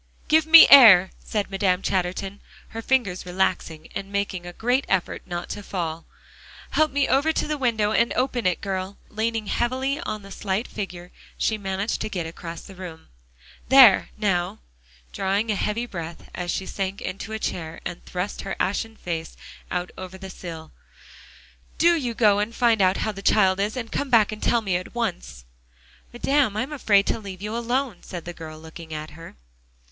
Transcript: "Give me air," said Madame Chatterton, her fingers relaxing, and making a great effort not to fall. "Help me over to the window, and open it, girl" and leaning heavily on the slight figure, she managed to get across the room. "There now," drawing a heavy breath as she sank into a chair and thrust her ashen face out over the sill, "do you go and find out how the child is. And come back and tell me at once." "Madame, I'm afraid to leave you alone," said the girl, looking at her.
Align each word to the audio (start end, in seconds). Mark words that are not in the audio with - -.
"Give 0.27 0.47
me 0.47 0.67
air," 0.71 1.11
said 1.23 1.51
Madame 1.51 1.83
Chatterton, 1.83 2.41
her 2.69 2.81
fingers 2.81 3.23
relaxing, 3.23 3.87
and 3.93 4.11
making 4.11 4.47
a 4.47 4.53
great 4.53 4.83
effort 4.89 5.21
not 5.27 5.47
to 5.49 5.61
fall. 5.61 6.07
"Help 6.71 6.89
me 6.89 7.07
over 7.07 7.31
to 7.31 7.45
the 7.47 7.55
window, 7.55 7.91
and 7.91 8.11
open 8.13 8.47
it, 8.47 8.61
girl" 8.61 8.97
and 9.07 9.17
leaning 9.19 9.45
heavily 9.45 9.99
on 9.99 10.23
the 10.23 10.31
slight 10.31 10.67
figure, 10.67 11.11
she 11.37 11.55
managed 11.55 12.01
to 12.01 12.09
get 12.09 12.25
across 12.25 12.61
the 12.61 12.73
room. 12.73 13.09
"There 13.69 14.09
now," 14.17 14.57
drawing 15.13 15.51
a 15.51 15.55
heavy 15.55 15.85
breath 15.85 16.31
as 16.33 16.49
she 16.49 16.65
sank 16.65 16.99
into 16.99 17.31
a 17.31 17.37
chair 17.37 17.79
and 17.85 18.03
thrust 18.03 18.41
her 18.41 18.55
ashen 18.59 18.95
face 18.95 19.37
out 19.69 19.91
over 19.99 20.17
the 20.17 20.31
sill, 20.31 20.71
"do 21.77 21.93
you 21.95 22.15
go 22.15 22.39
and 22.39 22.55
find 22.55 22.81
out 22.81 22.97
how 23.05 23.11
the 23.11 23.21
child 23.21 23.59
is. 23.59 23.77
And 23.77 23.91
come 23.91 24.09
back 24.09 24.31
and 24.31 24.41
tell 24.41 24.61
me 24.61 24.77
at 24.77 24.95
once." 24.95 25.45
"Madame, 26.11 26.57
I'm 26.57 26.71
afraid 26.73 27.05
to 27.05 27.19
leave 27.19 27.43
you 27.43 27.55
alone," 27.55 27.97
said 28.01 28.25
the 28.25 28.33
girl, 28.33 28.57
looking 28.59 28.95
at 28.95 29.11
her. 29.11 29.35